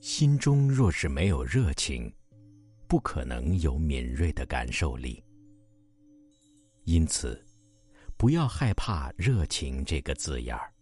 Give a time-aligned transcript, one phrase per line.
[0.00, 2.10] 心中若是没有热情，
[2.88, 5.22] 不可能有敏锐的感受力。
[6.84, 7.38] 因此，
[8.16, 10.72] 不要害怕“热情”这个字眼儿。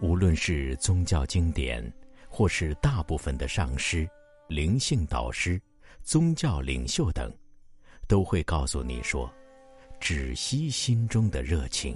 [0.00, 1.92] 无论是宗教经典，
[2.30, 4.08] 或是大部分的上师、
[4.48, 5.60] 灵性导师、
[6.02, 7.30] 宗教领袖等，
[8.08, 9.30] 都会告诉你说
[10.00, 11.94] ：“只惜心中的热情。”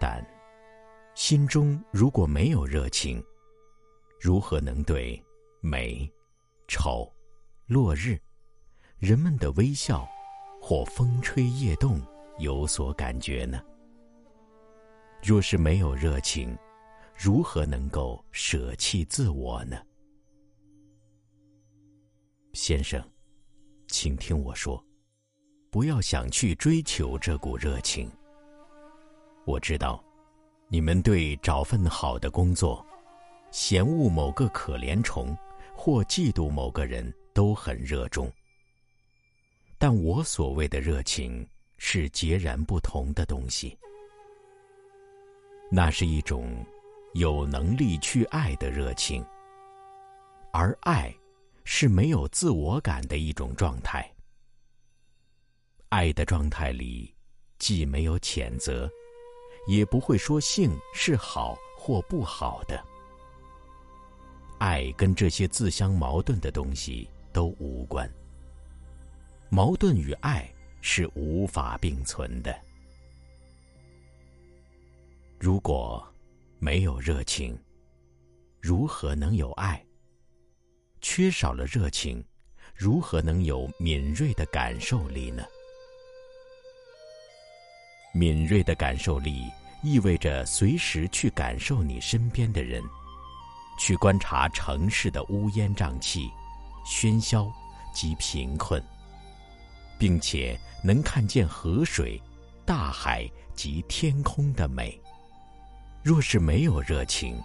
[0.00, 0.26] 但，
[1.14, 3.22] 心中如果没有热情，
[4.24, 5.22] 如何能对
[5.60, 6.10] 美、
[6.66, 7.12] 丑、
[7.66, 8.18] 落日、
[8.96, 10.08] 人们的微笑
[10.62, 12.00] 或风吹叶动
[12.38, 13.62] 有所感觉呢？
[15.22, 16.56] 若是没有热情，
[17.14, 19.76] 如何能够舍弃自我呢？
[22.54, 23.06] 先生，
[23.88, 24.82] 请听我说，
[25.70, 28.10] 不要想去追求这股热情。
[29.44, 30.02] 我知道，
[30.68, 32.82] 你们对找份好的工作、
[33.54, 35.32] 嫌恶某个可怜虫
[35.72, 38.28] 或嫉妒某个人都很热衷。
[39.78, 43.78] 但我所谓的热情是截然不同的东西。
[45.70, 46.66] 那是一种
[47.12, 49.24] 有能力去爱的热情，
[50.52, 51.14] 而爱
[51.62, 54.04] 是没有自我感的一种状态。
[55.90, 57.14] 爱的状态里，
[57.60, 58.90] 既没有谴责。
[59.68, 62.84] 也不会说性是好或不好的，
[64.58, 68.10] 爱跟这些自相矛盾的东西都无关。
[69.48, 72.54] 矛盾与爱是无法并存的。
[75.38, 76.06] 如果
[76.58, 77.58] 没有热情，
[78.60, 79.84] 如何能有爱？
[81.00, 82.24] 缺少了热情，
[82.74, 85.44] 如何能有敏锐的感受力呢？
[88.14, 89.44] 敏锐的感受力
[89.82, 92.82] 意味着随时去感受你身边的人，
[93.76, 96.30] 去观察城市的乌烟瘴气、
[96.86, 97.50] 喧嚣
[97.92, 98.82] 及贫困，
[99.98, 102.20] 并且能看见河水、
[102.64, 105.00] 大海及天空的美。
[106.02, 107.40] 若是没有热情，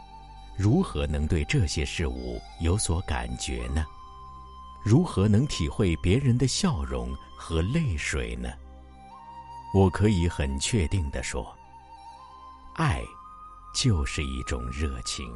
[0.57, 3.85] 如何能对这些事物有所感觉呢？
[4.83, 8.49] 如何能体会别人的笑容和泪水呢？
[9.73, 11.55] 我可以很确定的说，
[12.75, 13.03] 爱
[13.73, 15.31] 就是一种热情。